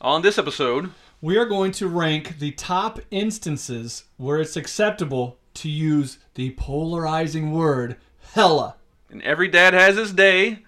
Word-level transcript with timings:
On 0.00 0.22
this 0.22 0.38
episode, 0.38 0.90
We 1.20 1.36
are 1.36 1.46
going 1.46 1.72
to 1.72 1.88
rank 1.88 2.38
the 2.38 2.52
top 2.52 3.00
instances 3.10 4.04
where 4.16 4.38
it's 4.40 4.56
acceptable 4.56 5.38
to 5.54 5.68
use 5.68 6.18
the 6.34 6.50
polarizing 6.50 7.50
word 7.52 7.96
hella. 8.34 8.76
and 9.10 9.20
every 9.22 9.48
dad 9.48 9.74
has 9.74 9.96
his 9.96 10.12
day, 10.12 10.64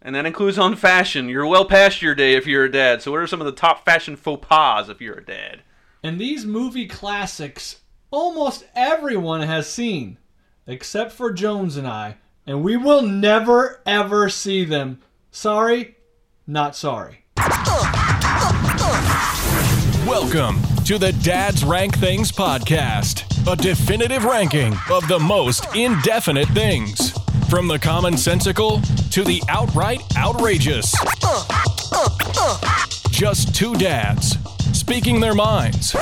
and 0.00 0.14
that 0.14 0.24
includes 0.24 0.58
on 0.58 0.76
fashion. 0.76 1.28
You're 1.28 1.46
well 1.46 1.66
past 1.66 2.00
your 2.00 2.14
day 2.14 2.32
if 2.34 2.46
you're 2.46 2.64
a 2.64 2.72
dad. 2.72 3.02
So, 3.02 3.10
what 3.10 3.20
are 3.20 3.26
some 3.26 3.40
of 3.42 3.44
the 3.44 3.52
top 3.52 3.84
fashion 3.84 4.16
faux 4.16 4.46
pas 4.48 4.88
if 4.88 5.00
you're 5.02 5.18
a 5.18 5.24
dad? 5.24 5.60
And 6.02 6.18
these 6.18 6.46
movie 6.46 6.86
classics 6.86 7.80
almost 8.10 8.64
everyone 8.74 9.42
has 9.42 9.68
seen, 9.68 10.16
except 10.66 11.12
for 11.12 11.32
Jones 11.32 11.76
and 11.76 11.86
I, 11.86 12.16
and 12.46 12.62
we 12.62 12.78
will 12.78 13.02
never 13.02 13.82
ever 13.84 14.30
see 14.30 14.64
them. 14.64 15.00
Sorry, 15.30 15.96
not 16.46 16.74
sorry. 16.74 17.21
Welcome 20.22 20.62
to 20.84 20.98
the 20.98 21.12
Dad's 21.24 21.64
Rank 21.64 21.98
Things 21.98 22.30
podcast, 22.30 23.24
a 23.52 23.56
definitive 23.56 24.24
ranking 24.24 24.72
of 24.88 25.06
the 25.08 25.18
most 25.18 25.66
indefinite 25.74 26.46
things. 26.50 27.10
From 27.50 27.66
the 27.66 27.76
commonsensical 27.76 28.80
to 29.10 29.24
the 29.24 29.42
outright 29.48 30.00
outrageous. 30.16 30.94
Just 33.10 33.52
two 33.52 33.74
dads 33.74 34.38
speaking 34.72 35.18
their 35.18 35.34
minds, 35.34 35.94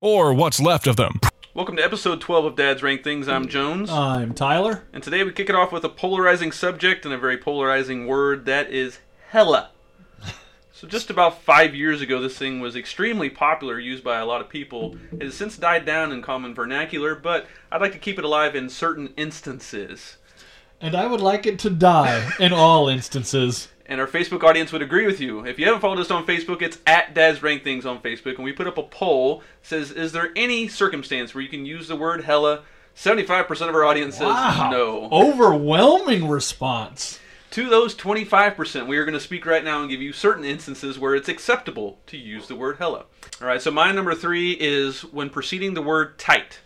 or 0.00 0.34
what's 0.34 0.60
left 0.60 0.88
of 0.88 0.96
them. 0.96 1.20
Welcome 1.54 1.76
to 1.76 1.84
episode 1.84 2.20
12 2.20 2.44
of 2.46 2.56
Dad's 2.56 2.82
Rank 2.82 3.04
Things. 3.04 3.28
I'm 3.28 3.46
Jones. 3.46 3.90
I'm 3.90 4.34
Tyler. 4.34 4.82
And 4.92 5.04
today 5.04 5.22
we 5.22 5.30
kick 5.30 5.48
it 5.48 5.54
off 5.54 5.70
with 5.70 5.84
a 5.84 5.88
polarizing 5.88 6.50
subject 6.50 7.04
and 7.04 7.14
a 7.14 7.18
very 7.18 7.38
polarizing 7.38 8.08
word 8.08 8.44
that 8.46 8.72
is 8.72 8.98
hella. 9.30 9.70
So, 10.78 10.86
just 10.86 11.08
about 11.08 11.40
five 11.40 11.74
years 11.74 12.02
ago, 12.02 12.20
this 12.20 12.36
thing 12.36 12.60
was 12.60 12.76
extremely 12.76 13.30
popular, 13.30 13.80
used 13.80 14.04
by 14.04 14.18
a 14.18 14.26
lot 14.26 14.42
of 14.42 14.50
people. 14.50 14.94
It 15.10 15.22
has 15.22 15.34
since 15.34 15.56
died 15.56 15.86
down 15.86 16.12
in 16.12 16.20
common 16.20 16.54
vernacular, 16.54 17.14
but 17.14 17.46
I'd 17.72 17.80
like 17.80 17.92
to 17.92 17.98
keep 17.98 18.18
it 18.18 18.26
alive 18.26 18.54
in 18.54 18.68
certain 18.68 19.14
instances. 19.16 20.18
And 20.78 20.94
I 20.94 21.06
would 21.06 21.22
like 21.22 21.46
it 21.46 21.58
to 21.60 21.70
die 21.70 22.30
in 22.38 22.52
all 22.52 22.90
instances. 22.90 23.68
And 23.86 24.02
our 24.02 24.06
Facebook 24.06 24.44
audience 24.44 24.70
would 24.70 24.82
agree 24.82 25.06
with 25.06 25.18
you. 25.18 25.46
If 25.46 25.58
you 25.58 25.64
haven't 25.64 25.80
followed 25.80 25.98
us 25.98 26.10
on 26.10 26.26
Facebook, 26.26 26.60
it's 26.60 26.76
at 26.86 27.14
Dad's 27.14 27.42
Rank 27.42 27.64
Things 27.64 27.86
on 27.86 28.02
Facebook, 28.02 28.34
and 28.34 28.44
we 28.44 28.52
put 28.52 28.66
up 28.66 28.76
a 28.76 28.82
poll 28.82 29.42
says, 29.62 29.90
"Is 29.90 30.12
there 30.12 30.30
any 30.36 30.68
circumstance 30.68 31.34
where 31.34 31.40
you 31.40 31.48
can 31.48 31.64
use 31.64 31.88
the 31.88 31.96
word 31.96 32.24
hella?" 32.24 32.64
Seventy-five 32.94 33.48
percent 33.48 33.70
of 33.70 33.76
our 33.76 33.86
audience 33.86 34.18
says 34.18 34.28
no. 34.28 35.08
Overwhelming 35.10 36.28
response. 36.28 37.18
To 37.56 37.70
those 37.70 37.94
25%, 37.94 38.86
we 38.86 38.98
are 38.98 39.06
going 39.06 39.14
to 39.14 39.18
speak 39.18 39.46
right 39.46 39.64
now 39.64 39.80
and 39.80 39.88
give 39.88 40.02
you 40.02 40.12
certain 40.12 40.44
instances 40.44 40.98
where 40.98 41.14
it's 41.14 41.30
acceptable 41.30 41.98
to 42.08 42.18
use 42.18 42.48
the 42.48 42.54
word 42.54 42.76
hella. 42.76 43.06
All 43.40 43.48
right, 43.48 43.62
so 43.62 43.70
my 43.70 43.92
number 43.92 44.14
three 44.14 44.52
is 44.52 45.00
when 45.06 45.30
preceding 45.30 45.72
the 45.72 45.80
word 45.80 46.18
tight. 46.18 46.58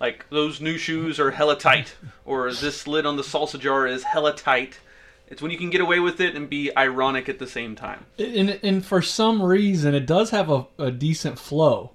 Like, 0.00 0.28
those 0.30 0.60
new 0.60 0.78
shoes 0.78 1.20
are 1.20 1.30
hella 1.30 1.56
tight, 1.56 1.94
or 2.24 2.52
this 2.52 2.88
lid 2.88 3.06
on 3.06 3.14
the 3.14 3.22
salsa 3.22 3.56
jar 3.56 3.86
is 3.86 4.02
hella 4.02 4.34
tight. 4.34 4.80
It's 5.28 5.40
when 5.40 5.52
you 5.52 5.58
can 5.58 5.70
get 5.70 5.80
away 5.80 6.00
with 6.00 6.20
it 6.20 6.34
and 6.34 6.50
be 6.50 6.76
ironic 6.76 7.28
at 7.28 7.38
the 7.38 7.46
same 7.46 7.76
time. 7.76 8.06
And, 8.18 8.58
and 8.64 8.84
for 8.84 9.00
some 9.00 9.40
reason, 9.40 9.94
it 9.94 10.06
does 10.06 10.30
have 10.30 10.50
a, 10.50 10.66
a 10.76 10.90
decent 10.90 11.38
flow 11.38 11.92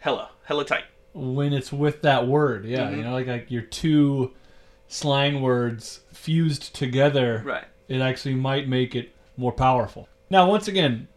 Hella, 0.00 0.32
hella 0.44 0.66
tight. 0.66 0.84
when 1.14 1.54
it's 1.54 1.72
with 1.72 2.02
that 2.02 2.28
word. 2.28 2.66
Yeah, 2.66 2.90
you 2.90 2.96
mm-hmm. 2.96 3.04
know, 3.04 3.12
like, 3.14 3.26
like 3.26 3.50
your 3.50 3.62
two 3.62 4.34
slang 4.86 5.40
words 5.40 6.00
fused 6.12 6.74
together. 6.74 7.40
Right. 7.42 7.64
It 7.88 8.00
actually 8.00 8.34
might 8.34 8.68
make 8.68 8.94
it 8.94 9.12
more 9.36 9.52
powerful. 9.52 10.08
Now, 10.30 10.48
once 10.48 10.68
again, 10.68 11.08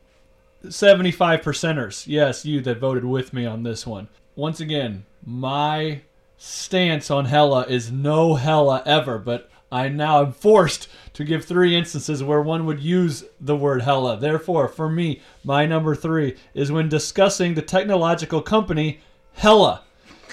75 0.68 1.42
percenters. 1.42 2.06
Yes, 2.06 2.46
you 2.46 2.62
that 2.62 2.80
voted 2.80 3.06
with 3.06 3.34
me 3.34 3.46
on 3.46 3.64
this 3.64 3.88
one. 3.88 4.08
Once 4.36 4.60
again, 4.60 5.06
my 5.26 6.02
stance 6.38 7.10
on 7.10 7.26
hella 7.26 7.66
is 7.68 7.92
no 7.92 8.36
hella 8.36 8.84
ever, 8.86 9.18
but 9.18 9.50
I 9.72 9.88
now 9.90 10.22
am 10.22 10.32
forced 10.32 10.88
to 11.14 11.24
give 11.24 11.46
three 11.46 11.76
instances 11.76 12.24
where 12.24 12.42
one 12.42 12.66
would 12.66 12.80
use 12.80 13.24
the 13.40 13.56
word 13.56 13.82
hella. 13.82 14.18
Therefore, 14.18 14.68
for 14.68 14.90
me, 14.90 15.22
my 15.44 15.66
number 15.66 15.96
three 15.96 16.38
is 16.54 16.72
when 16.72 16.90
discussing 16.90 17.54
the 17.54 17.62
technological 17.62 18.42
company 18.42 19.00
Hella. 19.34 19.84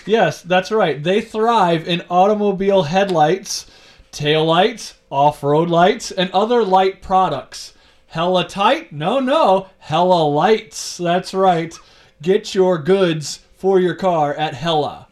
Yes, 0.05 0.43
that's 0.43 0.73
right. 0.73 1.03
They 1.03 1.21
thrive 1.21 1.87
in 1.87 2.03
automobile 2.09 2.85
headlights, 2.85 3.67
taillights, 4.13 4.95
off-road 5.11 5.69
lights, 5.69 6.11
and 6.11 6.31
other 6.31 6.65
light 6.65 7.03
products. 7.03 7.75
Hella 8.09 8.49
tight? 8.49 8.93
No, 8.93 9.21
no. 9.21 9.69
Hella 9.79 10.25
lights. 10.25 10.97
That's 10.97 11.35
right. 11.35 11.77
Get 12.23 12.55
your 12.55 12.79
goods 12.79 13.41
for 13.57 13.79
your 13.81 13.95
car 13.95 14.33
at 14.35 14.55
Hella. 14.55 15.09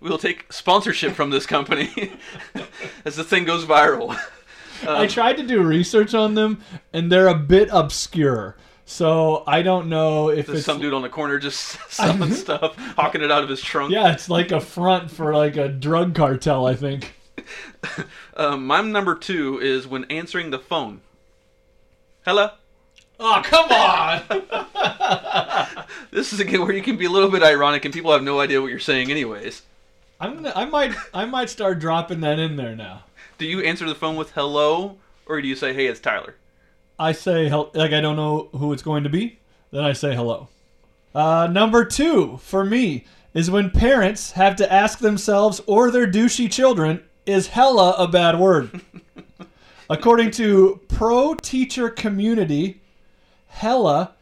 We'll 0.00 0.18
take 0.18 0.52
sponsorship 0.52 1.12
from 1.12 1.30
this 1.30 1.46
company 1.46 2.12
as 3.04 3.16
the 3.16 3.24
thing 3.24 3.44
goes 3.44 3.64
viral. 3.64 4.18
I 4.88 5.06
tried 5.06 5.36
to 5.36 5.42
do 5.42 5.62
research 5.62 6.14
on 6.14 6.34
them, 6.34 6.62
and 6.92 7.12
they're 7.12 7.28
a 7.28 7.34
bit 7.34 7.68
obscure. 7.70 8.56
So 8.86 9.44
I 9.46 9.62
don't 9.62 9.88
know 9.88 10.30
if 10.30 10.46
There's 10.46 10.58
it's 10.58 10.66
some 10.66 10.80
dude 10.80 10.94
on 10.94 11.02
the 11.02 11.08
corner 11.08 11.38
just 11.38 11.78
selling 11.92 12.32
stuff, 12.32 12.76
hawking 12.96 13.22
it 13.22 13.30
out 13.30 13.44
of 13.44 13.48
his 13.48 13.60
trunk. 13.60 13.92
yeah, 13.92 14.12
it's 14.12 14.28
like 14.28 14.50
a 14.52 14.60
front 14.60 15.10
for 15.10 15.34
like 15.34 15.56
a 15.56 15.68
drug 15.68 16.14
cartel. 16.14 16.66
I 16.66 16.74
think. 16.74 17.14
Um, 18.36 18.66
my 18.66 18.80
number 18.80 19.14
two 19.14 19.58
is 19.60 19.86
when 19.86 20.04
answering 20.04 20.50
the 20.50 20.58
phone. 20.58 21.00
Hello. 22.24 22.50
Oh 23.18 23.42
come 23.44 23.70
on! 23.70 24.22
This 26.10 26.32
is 26.32 26.40
again 26.40 26.60
where 26.62 26.72
you 26.72 26.82
can 26.82 26.96
be 26.96 27.04
a 27.04 27.10
little 27.10 27.30
bit 27.30 27.42
ironic 27.42 27.84
and 27.84 27.94
people 27.94 28.12
have 28.12 28.22
no 28.22 28.40
idea 28.40 28.60
what 28.60 28.70
you're 28.70 28.78
saying, 28.78 29.10
anyways. 29.10 29.62
I'm 30.20 30.34
gonna. 30.34 30.52
I 30.54 30.64
might. 30.64 30.94
I 31.14 31.24
might 31.24 31.50
start 31.50 31.78
dropping 31.78 32.20
that 32.20 32.38
in 32.38 32.56
there 32.56 32.74
now. 32.74 33.04
Do 33.38 33.46
you 33.46 33.60
answer 33.60 33.86
the 33.86 33.94
phone 33.94 34.16
with 34.16 34.32
hello, 34.32 34.96
or 35.26 35.40
do 35.40 35.48
you 35.48 35.54
say, 35.54 35.72
"Hey, 35.72 35.86
it's 35.86 36.00
Tyler"? 36.00 36.34
I 36.98 37.12
say 37.12 37.50
like 37.50 37.92
I 37.92 38.00
don't 38.00 38.16
know 38.16 38.48
who 38.52 38.72
it's 38.72 38.82
going 38.82 39.04
to 39.04 39.10
be. 39.10 39.38
Then 39.70 39.84
I 39.84 39.92
say 39.92 40.14
hello. 40.14 40.48
Uh, 41.14 41.48
number 41.50 41.84
two 41.84 42.38
for 42.42 42.64
me 42.64 43.04
is 43.32 43.50
when 43.50 43.70
parents 43.70 44.32
have 44.32 44.56
to 44.56 44.72
ask 44.72 44.98
themselves 44.98 45.60
or 45.66 45.90
their 45.90 46.06
douchey 46.06 46.50
children, 46.50 47.02
"Is 47.30 47.48
hella 47.48 47.94
a 47.96 48.08
bad 48.08 48.38
word?" 48.38 48.80
According 49.90 50.30
to 50.32 50.80
pro 50.88 51.34
teacher 51.34 51.90
community, 51.90 52.80
hella 53.48 54.14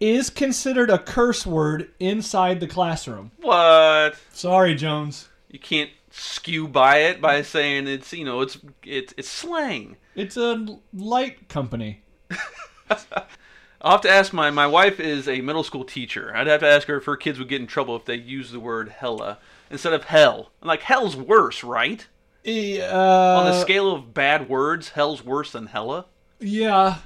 is 0.00 0.30
considered 0.30 0.90
a 0.90 0.98
curse 0.98 1.46
word 1.46 1.90
inside 2.00 2.58
the 2.58 2.66
classroom. 2.66 3.30
What? 3.40 4.16
Sorry, 4.32 4.74
Jones. 4.74 5.28
You 5.48 5.60
can't 5.60 5.90
skew 6.10 6.68
by 6.68 6.98
it 6.98 7.20
by 7.20 7.40
saying 7.42 7.86
it's 7.86 8.12
you 8.12 8.24
know 8.24 8.40
it's 8.40 8.58
it's 8.84 9.14
it's 9.16 9.28
slang. 9.28 9.96
It's 10.14 10.36
a 10.36 10.78
light 10.92 11.48
company. 11.48 12.02
I'll 12.90 13.92
have 13.92 14.00
to 14.02 14.10
ask 14.10 14.32
my 14.32 14.50
my 14.50 14.66
wife 14.66 15.00
is 15.00 15.28
a 15.28 15.40
middle 15.40 15.64
school 15.64 15.84
teacher. 15.84 16.32
I'd 16.34 16.46
have 16.46 16.60
to 16.60 16.68
ask 16.68 16.86
her 16.88 16.96
if 16.96 17.04
her 17.04 17.16
kids 17.16 17.38
would 17.38 17.48
get 17.48 17.60
in 17.60 17.66
trouble 17.66 17.96
if 17.96 18.04
they 18.04 18.16
use 18.16 18.50
the 18.50 18.60
word 18.60 18.88
hella 18.88 19.38
instead 19.70 19.92
of 19.92 20.04
hell. 20.04 20.50
I'm 20.60 20.68
like 20.68 20.82
hell's 20.82 21.16
worse, 21.16 21.62
right? 21.62 22.06
Eh, 22.44 22.80
On 22.82 23.44
the 23.46 23.52
Uh, 23.52 23.60
scale 23.60 23.92
of 23.92 24.12
bad 24.14 24.48
words, 24.48 24.90
hell's 24.90 25.24
worse 25.24 25.52
than 25.52 25.66
hella. 25.66 26.06
Yeah, 26.40 26.96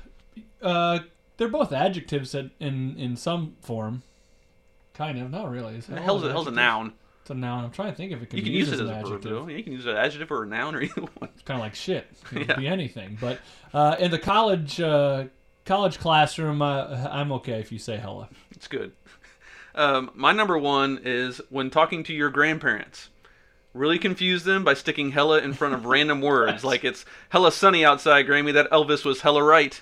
uh, 0.63 1.01
they're 1.37 1.49
both 1.49 1.73
adjectives 1.73 2.35
in 2.35 2.51
in 2.61 3.17
some 3.17 3.57
form. 3.61 4.03
Kind 4.95 5.19
of, 5.21 5.31
not 5.31 5.51
really. 5.51 5.81
Hell 5.81 6.03
Hell's 6.03 6.25
a, 6.25 6.31
hell's 6.31 6.47
a 6.47 6.51
noun. 6.51 6.95
It's 7.21 7.31
a 7.31 7.35
noun. 7.35 7.65
I'm 7.65 7.71
trying 7.71 7.91
to 7.91 7.95
think 7.97 8.13
if 8.13 8.23
it 8.23 8.31
can 8.31 8.39
You 8.39 8.45
be 8.45 8.49
can 8.51 8.57
used 8.57 8.71
use 8.71 8.81
it 8.81 8.85
as 8.85 8.89
as 8.89 8.97
an 8.97 8.97
a 8.97 9.07
adjective. 9.17 9.51
You 9.51 9.63
can 9.63 9.73
use 9.75 9.85
it 9.85 9.91
as 9.91 9.95
an 9.95 10.01
adjective 10.01 10.31
or 10.31 10.45
a 10.45 10.47
noun 10.47 10.75
or 10.75 10.81
either 10.83 11.03
one. 11.03 11.29
It's 11.35 11.43
kind 11.43 11.61
of 11.61 11.65
like 11.65 11.75
shit. 11.75 12.07
It 12.11 12.25
could 12.25 12.39
Yeah. 12.49 12.57
be 12.57 12.67
anything. 12.69 13.19
But 13.21 13.41
uh, 13.75 13.97
in 13.99 14.11
the 14.11 14.19
college 14.19 14.81
uh, 14.81 15.25
college 15.67 15.99
classroom, 15.99 16.63
uh, 16.63 17.09
I'm 17.11 17.31
okay 17.33 17.61
if 17.61 17.71
you 17.73 17.79
say 17.79 17.97
hella. 17.99 18.31
It's 18.53 18.69
good. 18.69 18.93
Um, 19.75 20.11
my 20.15 20.33
number 20.33 20.57
one 20.57 21.01
is 21.05 21.43
when 21.51 21.69
talking 21.69 22.03
to 22.05 22.15
your 22.15 22.31
grandparents. 22.31 23.11
Really 23.77 23.99
confuse 23.99 24.45
them 24.45 24.65
by 24.65 24.73
sticking 24.73 25.11
hella 25.13 25.41
in 25.41 25.53
front 25.53 25.75
of 25.75 25.85
random 25.85 26.23
words, 26.23 26.65
like 26.65 26.83
it's 26.83 27.05
hella 27.29 27.53
sunny 27.53 27.85
outside, 27.85 28.27
Grammy. 28.27 28.55
That 28.55 28.71
Elvis 28.71 29.05
was 29.05 29.21
hella 29.21 29.43
right. 29.45 29.79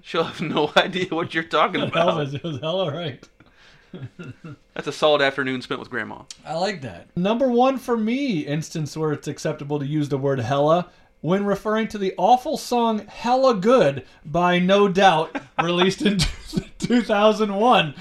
She'll 0.00 0.24
have 0.24 0.40
no 0.40 0.72
idea 0.76 1.08
what 1.10 1.34
you're 1.34 1.44
talking 1.44 1.82
about. 1.82 2.14
Elvis, 2.14 2.34
it 2.34 2.42
was 2.42 2.58
hella 2.60 2.90
right. 2.90 3.28
That's 4.72 4.86
a 4.86 4.92
solid 4.92 5.20
afternoon 5.20 5.60
spent 5.60 5.80
with 5.80 5.90
Grandma. 5.90 6.22
I 6.46 6.54
like 6.54 6.80
that. 6.80 7.14
Number 7.14 7.48
one 7.50 7.76
for 7.76 7.96
me, 7.96 8.40
instance 8.40 8.96
where 8.96 9.12
it's 9.12 9.28
acceptable 9.28 9.78
to 9.78 9.86
use 9.86 10.08
the 10.08 10.16
word 10.18 10.40
hella 10.40 10.88
when 11.20 11.44
referring 11.44 11.88
to 11.88 11.98
the 11.98 12.14
awful 12.16 12.56
song 12.56 13.06
Hella 13.06 13.54
Good 13.54 14.06
by 14.24 14.58
No 14.58 14.88
Doubt, 14.88 15.38
released 15.62 16.00
in 16.00 16.18
2001. 16.78 17.94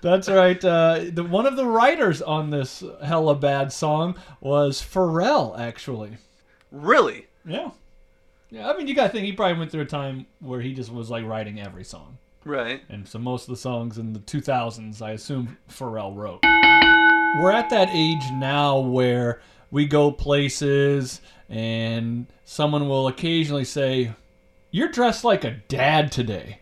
That's 0.00 0.28
right. 0.28 0.62
Uh, 0.64 1.06
the, 1.12 1.24
one 1.24 1.46
of 1.46 1.56
the 1.56 1.66
writers 1.66 2.22
on 2.22 2.50
this 2.50 2.82
hella 3.02 3.34
bad 3.34 3.72
song 3.72 4.16
was 4.40 4.80
Pharrell, 4.80 5.58
actually. 5.58 6.16
Really? 6.70 7.26
Yeah. 7.44 7.70
Yeah, 8.50 8.70
I 8.70 8.76
mean, 8.76 8.88
you 8.88 8.94
gotta 8.94 9.10
think 9.10 9.26
he 9.26 9.32
probably 9.32 9.58
went 9.58 9.70
through 9.70 9.82
a 9.82 9.86
time 9.86 10.26
where 10.40 10.60
he 10.60 10.72
just 10.72 10.92
was 10.92 11.10
like 11.10 11.24
writing 11.24 11.60
every 11.60 11.84
song. 11.84 12.18
Right. 12.44 12.82
And 12.88 13.06
so 13.06 13.18
most 13.18 13.42
of 13.42 13.50
the 13.50 13.60
songs 13.60 13.98
in 13.98 14.14
the 14.14 14.20
2000s, 14.20 15.02
I 15.02 15.10
assume 15.12 15.58
Pharrell 15.70 16.16
wrote. 16.16 16.40
We're 17.40 17.52
at 17.52 17.68
that 17.70 17.90
age 17.92 18.22
now 18.32 18.78
where 18.78 19.42
we 19.70 19.86
go 19.86 20.10
places 20.10 21.20
and 21.50 22.26
someone 22.44 22.88
will 22.88 23.08
occasionally 23.08 23.64
say, 23.64 24.12
You're 24.70 24.88
dressed 24.88 25.24
like 25.24 25.44
a 25.44 25.60
dad 25.68 26.10
today. 26.10 26.60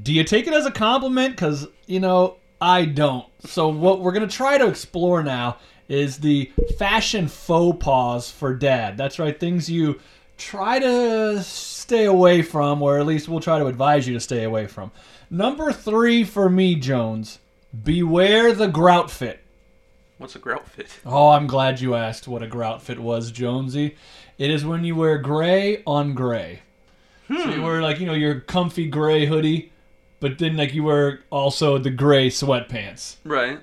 Do 0.00 0.12
you 0.12 0.24
take 0.24 0.46
it 0.46 0.54
as 0.54 0.66
a 0.66 0.70
compliment? 0.70 1.34
Because, 1.34 1.68
you 1.86 2.00
know, 2.00 2.36
I 2.60 2.84
don't. 2.84 3.26
So, 3.44 3.68
what 3.68 4.00
we're 4.00 4.12
going 4.12 4.28
to 4.28 4.34
try 4.34 4.58
to 4.58 4.68
explore 4.68 5.22
now 5.22 5.58
is 5.88 6.18
the 6.18 6.50
fashion 6.78 7.28
faux 7.28 7.84
pas 7.84 8.30
for 8.30 8.54
dad. 8.54 8.96
That's 8.96 9.18
right, 9.18 9.38
things 9.38 9.68
you 9.68 10.00
try 10.38 10.78
to 10.78 11.42
stay 11.42 12.04
away 12.04 12.42
from, 12.42 12.82
or 12.82 12.98
at 12.98 13.06
least 13.06 13.28
we'll 13.28 13.40
try 13.40 13.58
to 13.58 13.66
advise 13.66 14.06
you 14.06 14.14
to 14.14 14.20
stay 14.20 14.44
away 14.44 14.66
from. 14.66 14.90
Number 15.30 15.72
three 15.72 16.24
for 16.24 16.48
me, 16.48 16.74
Jones, 16.74 17.38
beware 17.84 18.52
the 18.52 18.68
grout 18.68 19.10
fit. 19.10 19.40
What's 20.18 20.36
a 20.36 20.38
grout 20.38 20.68
fit? 20.68 20.88
Oh, 21.04 21.30
I'm 21.30 21.46
glad 21.46 21.80
you 21.80 21.94
asked 21.94 22.28
what 22.28 22.42
a 22.42 22.46
grout 22.46 22.80
fit 22.80 22.98
was, 22.98 23.32
Jonesy. 23.32 23.96
It 24.38 24.50
is 24.50 24.64
when 24.64 24.84
you 24.84 24.94
wear 24.94 25.18
gray 25.18 25.82
on 25.84 26.14
gray. 26.14 26.60
So 27.28 27.34
you 27.34 27.54
hmm. 27.54 27.62
wear 27.62 27.82
like 27.82 27.98
you 27.98 28.06
know 28.06 28.14
your 28.14 28.40
comfy 28.40 28.86
gray 28.86 29.26
hoodie, 29.26 29.71
but 30.22 30.38
then 30.38 30.56
like 30.56 30.72
you 30.72 30.84
wear 30.84 31.20
also 31.30 31.76
the 31.76 31.90
gray 31.90 32.30
sweatpants. 32.30 33.16
Right. 33.24 33.58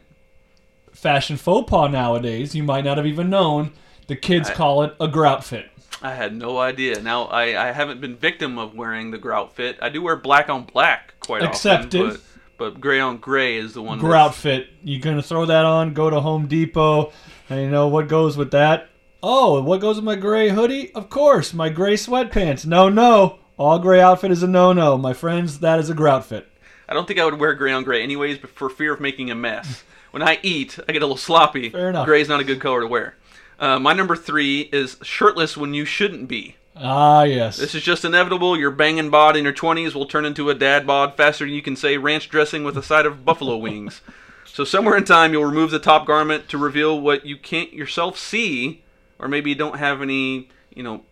Fashion 0.91 1.37
faux 1.37 1.69
pas 1.69 1.89
nowadays, 1.89 2.53
you 2.53 2.61
might 2.63 2.83
not 2.83 2.97
have 2.97 3.07
even 3.07 3.29
known. 3.29 3.71
The 4.07 4.15
kids 4.15 4.49
I- 4.49 4.53
call 4.53 4.83
it 4.83 4.93
a 4.99 5.07
grout 5.07 5.43
fit. 5.43 5.69
I 6.01 6.13
had 6.13 6.35
no 6.35 6.57
idea. 6.57 7.01
Now 7.01 7.23
I, 7.25 7.69
I 7.69 7.71
haven't 7.71 7.99
been 8.01 8.15
victim 8.15 8.57
of 8.57 8.73
wearing 8.75 9.11
the 9.11 9.17
grout 9.17 9.55
fit. 9.55 9.77
I 9.81 9.89
do 9.89 10.01
wear 10.01 10.15
black 10.15 10.49
on 10.49 10.63
black 10.65 11.13
quite 11.19 11.41
Accepted. 11.43 12.01
often, 12.01 12.21
but 12.57 12.73
but 12.73 12.81
gray 12.81 12.99
on 12.99 13.17
gray 13.17 13.55
is 13.55 13.73
the 13.73 13.81
one. 13.81 13.99
Grout 13.99 14.31
that's- 14.35 14.41
fit. 14.41 14.67
You're 14.83 15.01
gonna 15.01 15.21
throw 15.21 15.45
that 15.45 15.65
on, 15.65 15.93
go 15.93 16.09
to 16.09 16.19
Home 16.19 16.47
Depot, 16.47 17.11
and 17.49 17.61
you 17.61 17.69
know 17.69 17.87
what 17.87 18.07
goes 18.09 18.35
with 18.37 18.51
that? 18.51 18.89
Oh, 19.23 19.61
what 19.61 19.81
goes 19.81 19.95
with 19.97 20.05
my 20.05 20.15
gray 20.15 20.49
hoodie? 20.49 20.93
Of 20.93 21.09
course, 21.09 21.53
my 21.53 21.69
gray 21.69 21.95
sweatpants. 21.95 22.65
No, 22.65 22.89
no. 22.89 23.39
All 23.57 23.77
gray 23.79 23.99
outfit 23.99 24.31
is 24.31 24.41
a 24.41 24.47
no-no, 24.47 24.97
my 24.97 25.11
friends. 25.13 25.59
That 25.59 25.79
is 25.79 25.89
a 25.89 25.93
grout 25.93 26.23
fit. 26.25 26.47
I 26.89 26.93
don't 26.93 27.07
think 27.07 27.19
I 27.19 27.25
would 27.25 27.39
wear 27.39 27.53
gray 27.53 27.71
on 27.71 27.83
gray 27.83 28.01
anyways, 28.03 28.39
but 28.39 28.49
for 28.49 28.69
fear 28.69 28.93
of 28.93 28.99
making 28.99 29.29
a 29.29 29.35
mess. 29.35 29.83
When 30.11 30.23
I 30.23 30.39
eat, 30.41 30.79
I 30.87 30.91
get 30.91 31.03
a 31.03 31.05
little 31.05 31.17
sloppy. 31.17 31.69
Fair 31.69 31.89
enough. 31.89 32.05
Gray's 32.05 32.27
not 32.27 32.39
a 32.39 32.43
good 32.43 32.59
color 32.59 32.81
to 32.81 32.87
wear. 32.87 33.15
Uh, 33.59 33.77
my 33.77 33.93
number 33.93 34.15
three 34.15 34.61
is 34.73 34.97
shirtless 35.03 35.55
when 35.55 35.75
you 35.75 35.85
shouldn't 35.85 36.27
be. 36.27 36.55
Ah, 36.75 37.23
yes. 37.23 37.57
This 37.57 37.75
is 37.75 37.83
just 37.83 38.03
inevitable. 38.03 38.57
Your 38.57 38.71
banging 38.71 39.11
bod 39.11 39.35
in 39.35 39.43
your 39.43 39.53
20s 39.53 39.93
will 39.93 40.07
turn 40.07 40.25
into 40.25 40.49
a 40.49 40.55
dad 40.55 40.87
bod 40.87 41.15
faster 41.15 41.45
than 41.45 41.53
you 41.53 41.61
can 41.61 41.75
say 41.75 41.97
ranch 41.97 42.27
dressing 42.29 42.63
with 42.63 42.75
a 42.77 42.83
side 42.83 43.05
of 43.05 43.23
buffalo 43.23 43.57
wings. 43.67 44.01
So 44.45 44.63
somewhere 44.63 44.97
in 44.97 45.03
time, 45.05 45.31
you'll 45.31 45.45
remove 45.45 45.69
the 45.71 45.79
top 45.79 46.07
garment 46.07 46.49
to 46.49 46.57
reveal 46.57 46.99
what 46.99 47.25
you 47.25 47.37
can't 47.37 47.71
yourself 47.71 48.17
see, 48.17 48.81
or 49.19 49.27
maybe 49.27 49.51
you 49.51 49.55
don't 49.55 49.77
have 49.77 50.01
any, 50.01 50.49
you 50.73 50.81
know, 50.81 51.03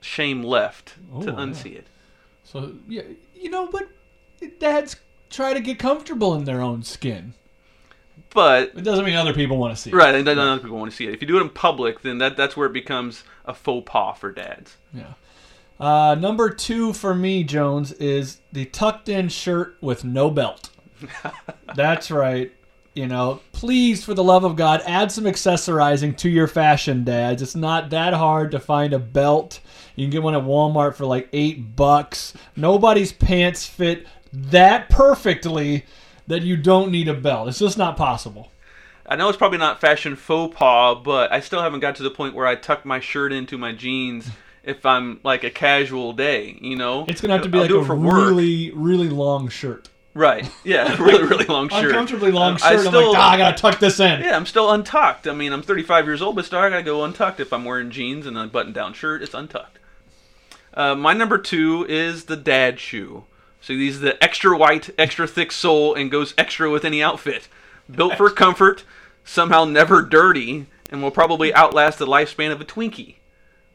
shame 0.00 0.42
left 0.42 0.94
to 1.20 1.30
Ooh, 1.30 1.32
yeah. 1.32 1.32
unsee 1.32 1.76
it. 1.76 1.86
So 2.44 2.72
yeah, 2.88 3.02
you 3.34 3.50
know, 3.50 3.66
but 3.66 3.88
dads 4.58 4.96
try 5.36 5.52
to 5.54 5.60
get 5.60 5.78
comfortable 5.78 6.34
in 6.34 6.44
their 6.44 6.60
own 6.62 6.82
skin. 6.82 7.34
But 8.34 8.72
It 8.76 8.82
doesn't 8.82 9.04
mean 9.04 9.14
other 9.16 9.32
people 9.34 9.56
want 9.56 9.74
to 9.76 9.80
see. 9.80 9.90
it. 9.90 9.94
right, 9.96 10.14
and 10.14 10.26
then 10.26 10.38
other 10.38 10.60
people 10.60 10.78
want 10.78 10.90
to 10.90 10.96
see 10.96 11.06
it. 11.06 11.14
If 11.14 11.22
you 11.22 11.28
do 11.28 11.38
it 11.38 11.42
in 11.42 11.48
public, 11.50 12.02
then 12.02 12.18
that 12.18 12.36
that's 12.36 12.56
where 12.56 12.66
it 12.66 12.72
becomes 12.72 13.24
a 13.44 13.54
faux 13.54 13.90
pas 13.90 14.18
for 14.18 14.32
dads. 14.32 14.76
Yeah. 14.92 15.14
Uh, 15.78 16.14
number 16.14 16.50
two 16.50 16.92
for 16.92 17.14
me, 17.14 17.44
Jones, 17.44 17.92
is 17.92 18.40
the 18.52 18.64
tucked-in 18.64 19.28
shirt 19.28 19.76
with 19.82 20.04
no 20.04 20.30
belt. 20.30 20.70
That's 21.74 22.10
right. 22.10 22.50
You 22.94 23.06
know, 23.06 23.40
please, 23.52 24.02
for 24.02 24.14
the 24.14 24.24
love 24.24 24.42
of 24.44 24.56
God, 24.56 24.82
add 24.86 25.12
some 25.12 25.24
accessorizing 25.24 26.16
to 26.16 26.30
your 26.30 26.46
fashion, 26.46 27.04
dads. 27.04 27.42
It's 27.42 27.54
not 27.54 27.90
that 27.90 28.14
hard 28.14 28.52
to 28.52 28.58
find 28.58 28.94
a 28.94 28.98
belt. 28.98 29.60
You 29.96 30.04
can 30.06 30.10
get 30.10 30.22
one 30.22 30.34
at 30.34 30.42
Walmart 30.44 30.94
for 30.94 31.04
like 31.04 31.28
eight 31.34 31.76
bucks. 31.76 32.32
Nobody's 32.56 33.12
pants 33.12 33.66
fit 33.66 34.06
that 34.32 34.88
perfectly 34.88 35.84
that 36.26 36.42
you 36.42 36.56
don't 36.56 36.90
need 36.90 37.08
a 37.08 37.14
belt. 37.14 37.48
It's 37.48 37.58
just 37.58 37.78
not 37.78 37.96
possible. 37.96 38.50
I 39.08 39.14
know 39.16 39.28
it's 39.28 39.38
probably 39.38 39.58
not 39.58 39.80
fashion 39.80 40.16
faux 40.16 40.56
pas, 40.56 40.98
but 41.04 41.30
I 41.32 41.38
still 41.40 41.62
haven't 41.62 41.80
got 41.80 41.94
to 41.96 42.02
the 42.02 42.10
point 42.10 42.34
where 42.34 42.46
I 42.46 42.56
tuck 42.56 42.84
my 42.84 42.98
shirt 42.98 43.32
into 43.32 43.56
my 43.56 43.70
jeans 43.72 44.28
if 44.64 44.84
I'm 44.84 45.20
like 45.22 45.44
a 45.44 45.50
casual 45.50 46.12
day. 46.12 46.58
You 46.60 46.74
know, 46.76 47.04
It's 47.06 47.20
gonna 47.20 47.34
have 47.34 47.42
to 47.44 47.48
be 47.48 47.58
I'll 47.58 47.64
like 47.64 47.70
a 47.72 47.84
for 47.84 47.94
work. 47.94 48.14
really, 48.16 48.72
really 48.72 49.08
long 49.08 49.48
shirt. 49.48 49.88
right. 50.14 50.50
Yeah, 50.64 50.96
really, 51.00 51.22
really 51.24 51.44
long 51.44 51.68
shirt. 51.68 51.84
Uncomfortably 51.84 52.32
long 52.32 52.52
Um, 52.52 52.56
shirt. 52.58 52.66
I 52.66 52.72
I'm 52.74 52.78
still, 52.80 53.12
like, 53.12 53.18
ah, 53.20 53.30
I 53.30 53.36
gotta 53.36 53.56
tuck 53.56 53.78
this 53.78 54.00
in. 54.00 54.22
yeah, 54.22 54.34
I'm 54.34 54.46
still 54.46 54.72
untucked. 54.72 55.28
I 55.28 55.34
mean, 55.34 55.52
I'm 55.52 55.62
35 55.62 56.04
years 56.06 56.20
old, 56.20 56.34
but 56.34 56.44
still 56.44 56.58
I 56.58 56.68
gotta 56.68 56.82
go 56.82 57.04
untucked 57.04 57.38
if 57.38 57.52
I'm 57.52 57.64
wearing 57.64 57.92
jeans 57.92 58.26
and 58.26 58.36
a 58.36 58.48
button-down 58.48 58.94
shirt. 58.94 59.22
It's 59.22 59.34
untucked. 59.34 59.78
Uh, 60.74 60.96
my 60.96 61.12
number 61.12 61.38
two 61.38 61.86
is 61.88 62.24
the 62.24 62.36
dad 62.36 62.80
shoe. 62.80 63.22
So 63.66 63.72
these 63.72 63.96
are 63.96 64.04
the 64.04 64.22
extra 64.22 64.56
white, 64.56 64.90
extra 64.96 65.26
thick 65.26 65.50
sole, 65.50 65.92
and 65.92 66.08
goes 66.08 66.34
extra 66.38 66.70
with 66.70 66.84
any 66.84 67.02
outfit. 67.02 67.48
Built 67.90 68.16
for 68.16 68.30
comfort, 68.30 68.84
somehow 69.24 69.64
never 69.64 70.02
dirty, 70.02 70.66
and 70.88 71.02
will 71.02 71.10
probably 71.10 71.52
outlast 71.52 71.98
the 71.98 72.06
lifespan 72.06 72.52
of 72.52 72.60
a 72.60 72.64
Twinkie. 72.64 73.16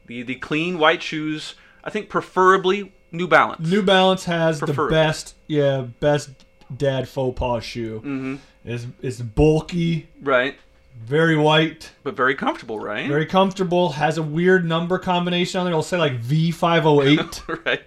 The 0.05 0.23
the 0.23 0.35
clean 0.35 0.79
white 0.79 1.03
shoes, 1.03 1.55
I 1.83 1.89
think 1.89 2.07
preferably 2.07 2.93
New 3.11 3.27
Balance. 3.27 3.67
New 3.67 3.83
Balance 3.83 4.23
has 4.23 4.61
the 4.61 4.88
best, 4.89 5.35
yeah, 5.47 5.88
best 5.99 6.29
dad 6.73 7.09
faux 7.09 7.37
pas 7.37 7.61
shoe. 7.61 7.97
Mm-hmm. 7.97 8.35
It's, 8.63 8.87
it's 9.01 9.19
bulky, 9.19 10.07
right, 10.21 10.55
very 10.97 11.35
white, 11.35 11.91
but 12.03 12.15
very 12.15 12.35
comfortable, 12.35 12.79
right? 12.79 13.07
very 13.07 13.25
comfortable. 13.25 13.89
Has 13.89 14.17
a 14.17 14.23
weird 14.23 14.65
number 14.65 14.97
combination 14.99 15.59
on 15.59 15.65
there. 15.65 15.71
It'll 15.73 15.83
say 15.83 15.97
like 15.97 16.21
V508. 16.21 17.65
right. 17.65 17.81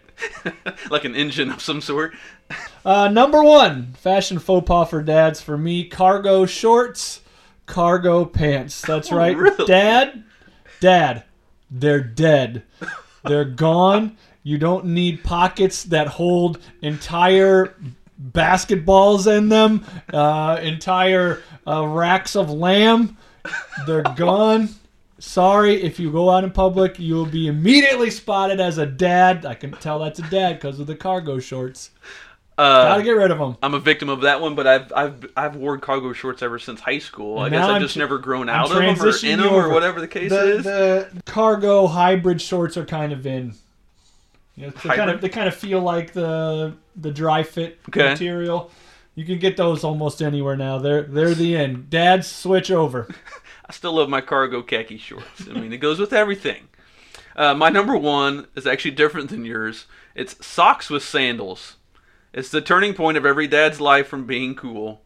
like 0.90 1.04
an 1.04 1.14
engine 1.14 1.50
of 1.50 1.60
some 1.60 1.80
sort. 1.80 2.14
uh, 2.84 3.08
number 3.08 3.42
one, 3.42 3.92
fashion 3.94 4.38
faux 4.38 4.66
pas 4.66 4.88
for 4.88 5.02
dads 5.02 5.40
for 5.40 5.56
me: 5.58 5.84
cargo 5.84 6.46
shorts, 6.46 7.20
cargo 7.66 8.24
pants. 8.24 8.80
That's 8.82 9.10
Oh, 9.12 9.16
right, 9.16 9.36
really? 9.36 9.66
Dad. 9.66 10.24
Dad, 10.80 11.24
they're 11.70 12.02
dead. 12.02 12.62
They're 13.24 13.44
gone. 13.46 14.18
You 14.42 14.58
don't 14.58 14.84
need 14.86 15.24
pockets 15.24 15.84
that 15.84 16.06
hold 16.06 16.58
entire 16.82 17.74
basketballs 18.20 19.26
in 19.26 19.48
them, 19.48 19.84
uh, 20.12 20.58
entire 20.62 21.42
uh, 21.66 21.86
racks 21.86 22.36
of 22.36 22.50
lamb. 22.50 23.16
They're 23.86 24.02
gone. 24.02 24.70
Sorry, 25.18 25.82
if 25.82 25.98
you 25.98 26.10
go 26.10 26.30
out 26.30 26.44
in 26.44 26.50
public, 26.50 26.98
you 26.98 27.14
will 27.14 27.26
be 27.26 27.46
immediately 27.46 28.10
spotted 28.10 28.60
as 28.60 28.78
a 28.78 28.86
dad. 28.86 29.46
I 29.46 29.54
can 29.54 29.72
tell 29.72 29.98
that's 29.98 30.18
a 30.18 30.28
dad 30.28 30.54
because 30.54 30.80
of 30.80 30.86
the 30.86 30.96
cargo 30.96 31.38
shorts. 31.38 31.90
Uh, 32.56 32.84
Gotta 32.84 33.02
get 33.02 33.12
rid 33.12 33.30
of 33.30 33.38
them. 33.38 33.56
I'm 33.62 33.74
a 33.74 33.80
victim 33.80 34.08
of 34.08 34.20
that 34.20 34.40
one, 34.40 34.54
but 34.54 34.66
I've 34.66 34.92
I've 34.92 35.26
I've 35.36 35.56
worn 35.56 35.80
cargo 35.80 36.12
shorts 36.12 36.40
ever 36.40 36.58
since 36.58 36.80
high 36.80 37.00
school. 37.00 37.38
I 37.38 37.48
guess 37.48 37.64
I've 37.64 37.76
I'm 37.76 37.82
just 37.82 37.94
tr- 37.94 38.00
never 38.00 38.18
grown 38.18 38.48
I'm 38.48 38.60
out 38.60 38.70
of 38.70 38.76
them 38.76 39.00
or 39.00 39.26
in 39.26 39.38
them 39.40 39.52
or 39.52 39.70
whatever 39.70 40.00
the 40.00 40.06
case 40.06 40.30
the, 40.30 40.56
is. 40.56 40.64
the 40.64 41.22
cargo 41.26 41.88
hybrid 41.88 42.40
shorts 42.40 42.76
are 42.76 42.84
kind 42.84 43.12
of 43.12 43.26
in. 43.26 43.54
You 44.56 44.66
know, 44.66 44.70
they 44.82 44.90
kind 44.96 45.10
of 45.10 45.20
they 45.20 45.28
kind 45.28 45.48
of 45.48 45.54
feel 45.54 45.80
like 45.80 46.12
the 46.12 46.74
the 46.96 47.10
dry 47.10 47.42
fit 47.42 47.78
Okay. 47.88 48.10
material. 48.10 48.70
You 49.16 49.24
can 49.24 49.38
get 49.38 49.56
those 49.56 49.84
almost 49.84 50.22
anywhere 50.22 50.56
now. 50.56 50.78
They're 50.78 51.02
they're 51.02 51.34
the 51.34 51.56
end. 51.56 51.90
Dads 51.90 52.26
switch 52.26 52.70
over. 52.70 53.08
I 53.68 53.72
still 53.72 53.92
love 53.94 54.08
my 54.08 54.20
cargo 54.20 54.62
khaki 54.62 54.98
shorts. 54.98 55.48
I 55.48 55.54
mean, 55.54 55.72
it 55.72 55.78
goes 55.78 55.98
with 55.98 56.12
everything. 56.12 56.68
Uh, 57.36 57.54
my 57.54 57.68
number 57.68 57.96
one 57.96 58.46
is 58.54 58.66
actually 58.66 58.90
different 58.92 59.30
than 59.30 59.44
yours. 59.44 59.86
It's 60.14 60.44
socks 60.44 60.90
with 60.90 61.02
sandals. 61.02 61.76
It's 62.32 62.50
the 62.50 62.60
turning 62.60 62.94
point 62.94 63.16
of 63.16 63.24
every 63.24 63.46
dad's 63.46 63.80
life 63.80 64.06
from 64.08 64.26
being 64.26 64.54
cool. 64.54 65.00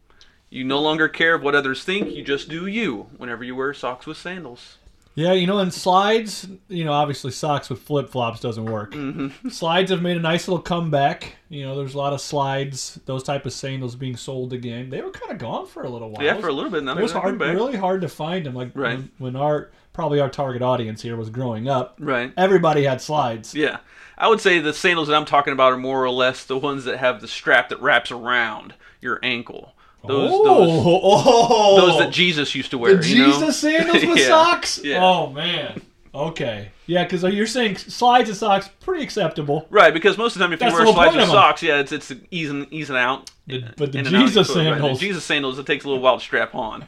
You 0.49 0.63
no 0.63 0.79
longer 0.79 1.07
care 1.07 1.37
what 1.37 1.53
others 1.55 1.83
think. 1.83 2.11
You 2.11 2.23
just 2.23 2.49
do 2.49 2.65
you 2.65 3.07
whenever 3.17 3.43
you 3.43 3.55
wear 3.55 3.73
socks 3.73 4.05
with 4.07 4.17
sandals. 4.17 4.78
Yeah, 5.19 5.33
you 5.33 5.47
know, 5.47 5.59
in 5.59 5.69
slides, 5.71 6.47
you 6.69 6.85
know, 6.85 6.93
obviously 6.93 7.31
socks 7.31 7.69
with 7.69 7.79
flip 7.81 8.09
flops 8.09 8.39
doesn't 8.39 8.65
work. 8.65 8.93
Mm-hmm. 8.93 9.49
Slides 9.49 9.91
have 9.91 10.01
made 10.01 10.15
a 10.15 10.21
nice 10.21 10.47
little 10.47 10.61
comeback. 10.63 11.35
You 11.49 11.65
know, 11.65 11.75
there's 11.75 11.93
a 11.93 11.97
lot 11.97 12.13
of 12.13 12.21
slides, 12.21 12.99
those 13.05 13.23
type 13.23 13.45
of 13.45 13.51
sandals 13.51 13.95
being 13.95 14.15
sold 14.15 14.53
again. 14.53 14.89
They 14.89 15.01
were 15.01 15.11
kind 15.11 15.31
of 15.31 15.37
gone 15.37 15.67
for 15.67 15.83
a 15.83 15.89
little 15.89 16.09
while. 16.11 16.23
Yeah, 16.23 16.37
for 16.37 16.47
a 16.47 16.53
little 16.53 16.71
bit 16.71 16.83
now. 16.83 16.97
It 16.97 17.01
was 17.01 17.11
hard, 17.11 17.39
really 17.39 17.75
hard 17.75 18.01
to 18.01 18.07
find 18.07 18.45
them. 18.45 18.53
Like 18.55 18.71
Right. 18.73 18.97
when, 18.97 19.11
when 19.17 19.35
our 19.35 19.71
probably 19.91 20.21
our 20.21 20.29
target 20.29 20.61
audience 20.61 21.01
here 21.01 21.17
was 21.17 21.29
growing 21.29 21.67
up, 21.67 21.97
Right. 21.99 22.31
everybody 22.37 22.83
had 22.83 23.01
slides. 23.01 23.53
Yeah. 23.53 23.79
I 24.17 24.29
would 24.29 24.39
say 24.39 24.59
the 24.59 24.73
sandals 24.73 25.09
that 25.09 25.15
I'm 25.15 25.25
talking 25.25 25.51
about 25.53 25.73
are 25.73 25.77
more 25.77 26.03
or 26.03 26.09
less 26.11 26.45
the 26.45 26.57
ones 26.57 26.85
that 26.85 26.97
have 26.99 27.19
the 27.19 27.27
strap 27.27 27.67
that 27.69 27.81
wraps 27.81 28.11
around 28.11 28.73
your 29.01 29.19
ankle. 29.23 29.73
Those 30.07 30.29
oh, 30.33 30.43
those 30.45 30.83
oh, 31.03 31.75
those 31.87 31.99
that 31.99 32.11
Jesus 32.13 32.55
used 32.55 32.71
to 32.71 32.77
wear. 32.77 32.95
the 32.95 33.07
you 33.07 33.17
know? 33.19 33.31
Jesus 33.31 33.59
sandals 33.59 34.05
with 34.05 34.17
Yeah, 34.19 34.27
socks. 34.27 34.79
yeah. 34.83 35.03
Oh 35.03 35.29
man. 35.29 35.81
Okay. 36.15 36.71
Yeah, 36.87 37.03
because 37.03 37.23
uh, 37.23 37.27
you're 37.27 37.45
saying 37.45 37.75
slides 37.77 38.29
and 38.29 38.37
socks 38.37 38.67
pretty 38.79 39.03
acceptable. 39.03 39.67
Right, 39.69 39.93
because 39.93 40.17
most 40.17 40.35
of 40.35 40.39
the 40.39 40.45
time, 40.45 40.53
if 40.53 40.59
That's 40.59 40.71
you 40.71 40.79
the 40.79 40.83
wear 40.85 40.93
slides 40.93 41.09
point 41.11 41.21
of 41.21 41.29
of 41.29 41.29
'em. 41.29 41.35
socks, 41.35 41.61
yeah, 41.61 41.79
it's 41.79 41.91
it's 41.91 42.11
easing 42.31 42.65
easing 42.71 42.95
out. 42.95 43.29
The- 43.45 43.73
but 43.77 43.91
the 43.91 43.99
in 43.99 44.07
and 44.07 44.15
out 44.15 44.23
of 44.25 44.33
your 44.33 44.43
Jesus 44.43 44.55
right. 44.55 44.63
The 44.63 44.69
sandals. 44.71 44.99
Jesus 44.99 45.23
sandals, 45.25 45.59
it 45.59 45.65
takes 45.67 45.85
a 45.85 45.87
little 45.87 46.01
while 46.01 46.17
to 46.17 46.23
strap 46.23 46.55
on. 46.55 46.85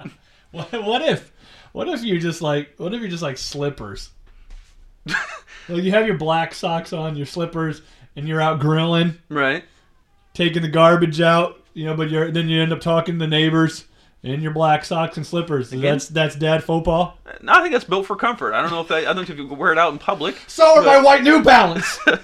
What, 0.52 0.72
what 0.84 1.02
if, 1.02 1.32
what 1.70 1.88
if 1.88 2.02
you 2.02 2.18
just 2.18 2.42
like, 2.42 2.74
what 2.76 2.92
if 2.92 3.00
you're 3.00 3.08
just 3.08 3.22
like 3.22 3.38
slippers? 3.38 4.10
well, 5.68 5.78
you 5.78 5.92
have 5.92 6.06
your 6.08 6.16
black 6.18 6.54
socks 6.54 6.92
on, 6.92 7.14
your 7.16 7.26
slippers, 7.26 7.82
and 8.16 8.26
you're 8.26 8.40
out 8.40 8.58
grilling, 8.58 9.14
Right. 9.28 9.64
taking 10.34 10.62
the 10.62 10.68
garbage 10.68 11.20
out. 11.20 11.59
You 11.74 11.86
know, 11.86 11.96
but 11.96 12.10
you're 12.10 12.30
then 12.30 12.48
you 12.48 12.60
end 12.60 12.72
up 12.72 12.80
talking 12.80 13.14
to 13.14 13.18
the 13.18 13.26
neighbors 13.26 13.84
in 14.22 14.40
your 14.40 14.52
black 14.52 14.84
socks 14.84 15.16
and 15.16 15.26
slippers. 15.26 15.72
Again? 15.72 15.92
That's 15.92 16.08
that's 16.08 16.36
dad 16.36 16.64
faux 16.64 16.84
pas. 16.84 17.14
No, 17.42 17.52
I 17.52 17.60
think 17.60 17.72
that's 17.72 17.84
built 17.84 18.06
for 18.06 18.16
comfort. 18.16 18.54
I 18.54 18.62
don't 18.62 18.70
know 18.70 18.80
if 18.80 18.88
that, 18.88 18.98
I 18.98 19.02
don't 19.04 19.16
know 19.16 19.22
if 19.22 19.28
you 19.28 19.48
can 19.48 19.58
wear 19.58 19.72
it 19.72 19.78
out 19.78 19.92
in 19.92 19.98
public. 19.98 20.36
So 20.46 20.78
are 20.78 20.82
my 20.82 21.00
white 21.00 21.22
New 21.22 21.42
Balance. 21.42 21.98
All 22.06 22.16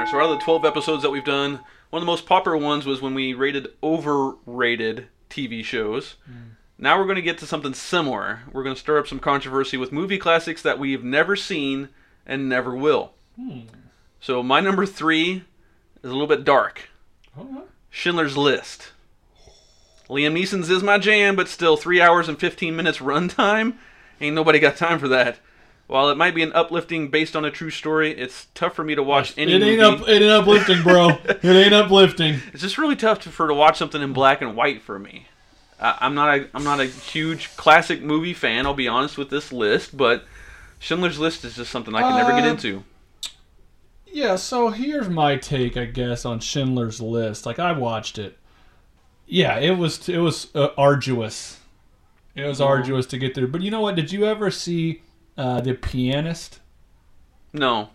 right, 0.00 0.08
so 0.10 0.18
out 0.18 0.30
of 0.30 0.38
the 0.38 0.44
12 0.44 0.64
episodes 0.64 1.02
that 1.02 1.10
we've 1.10 1.24
done, 1.24 1.60
one 1.90 2.00
of 2.00 2.06
the 2.06 2.10
most 2.10 2.26
popular 2.26 2.58
ones 2.58 2.86
was 2.86 3.00
when 3.00 3.14
we 3.14 3.32
rated 3.34 3.68
overrated 3.82 5.08
TV 5.30 5.64
shows. 5.64 6.16
Hmm. 6.26 6.54
Now 6.78 6.98
we're 6.98 7.04
going 7.04 7.16
to 7.16 7.22
get 7.22 7.38
to 7.38 7.46
something 7.46 7.72
similar. 7.72 8.40
We're 8.52 8.64
going 8.64 8.74
to 8.74 8.80
stir 8.80 8.98
up 8.98 9.06
some 9.06 9.20
controversy 9.20 9.76
with 9.76 9.92
movie 9.92 10.18
classics 10.18 10.60
that 10.62 10.78
we've 10.78 11.04
never 11.04 11.36
seen 11.36 11.88
and 12.26 12.48
never 12.48 12.74
will. 12.74 13.12
Hmm. 13.36 13.60
So 14.20 14.42
my 14.42 14.60
number 14.60 14.86
three 14.86 15.44
is 16.02 16.10
a 16.10 16.12
little 16.12 16.26
bit 16.26 16.44
dark. 16.44 16.88
Oh, 17.38 17.64
Schindler's 17.98 18.36
List. 18.36 18.90
Liam 20.10 20.32
Neeson's 20.36 20.68
is 20.68 20.82
my 20.82 20.98
jam, 20.98 21.36
but 21.36 21.46
still, 21.48 21.76
three 21.76 22.00
hours 22.00 22.28
and 22.28 22.38
15 22.38 22.74
minutes 22.74 22.98
runtime? 22.98 23.74
Ain't 24.20 24.34
nobody 24.34 24.58
got 24.58 24.76
time 24.76 24.98
for 24.98 25.06
that. 25.08 25.38
While 25.86 26.10
it 26.10 26.16
might 26.16 26.34
be 26.34 26.42
an 26.42 26.52
uplifting 26.54 27.08
based 27.08 27.36
on 27.36 27.44
a 27.44 27.52
true 27.52 27.70
story, 27.70 28.10
it's 28.10 28.48
tough 28.52 28.74
for 28.74 28.82
me 28.82 28.96
to 28.96 29.02
watch 29.02 29.32
any 29.38 29.52
it 29.52 29.62
ain't 29.62 29.80
movie. 29.80 30.02
up. 30.02 30.08
It 30.08 30.22
ain't 30.22 30.24
uplifting, 30.32 30.82
bro. 30.82 31.08
it 31.24 31.44
ain't 31.44 31.72
uplifting. 31.72 32.40
It's 32.52 32.62
just 32.62 32.78
really 32.78 32.96
tough 32.96 33.20
to, 33.20 33.28
for 33.30 33.46
to 33.46 33.54
watch 33.54 33.78
something 33.78 34.02
in 34.02 34.12
black 34.12 34.42
and 34.42 34.56
white 34.56 34.82
for 34.82 34.98
me. 34.98 35.28
I, 35.80 35.96
I'm 36.00 36.14
not 36.16 36.36
a 36.36 36.48
I'm 36.52 36.64
not 36.64 36.80
a 36.80 36.86
huge 36.86 37.56
classic 37.56 38.02
movie 38.02 38.34
fan. 38.34 38.66
I'll 38.66 38.74
be 38.74 38.88
honest 38.88 39.16
with 39.16 39.30
this 39.30 39.52
list, 39.52 39.96
but 39.96 40.24
Schindler's 40.80 41.18
List 41.20 41.44
is 41.44 41.54
just 41.56 41.70
something 41.70 41.94
I 41.94 42.00
can 42.00 42.16
never 42.16 42.32
get 42.32 42.44
Uh, 42.44 42.50
into. 42.50 42.84
Yeah, 44.14 44.36
so 44.36 44.68
here's 44.68 45.08
my 45.08 45.34
take, 45.36 45.76
I 45.76 45.86
guess, 45.86 46.24
on 46.24 46.38
Schindler's 46.38 47.00
List. 47.00 47.46
Like 47.46 47.58
I 47.58 47.72
watched 47.72 48.16
it. 48.16 48.38
Yeah, 49.26 49.58
it 49.58 49.76
was 49.76 50.08
it 50.08 50.18
was 50.18 50.54
uh, 50.54 50.68
arduous. 50.78 51.58
It 52.36 52.44
was 52.46 52.60
arduous 52.60 53.06
to 53.06 53.18
get 53.18 53.34
through. 53.34 53.48
But 53.48 53.62
you 53.62 53.70
know 53.72 53.80
what? 53.80 53.96
Did 53.96 54.12
you 54.12 54.24
ever 54.24 54.50
see 54.52 55.02
uh, 55.36 55.60
the 55.62 55.74
Pianist? 55.74 56.60
No, 57.52 57.90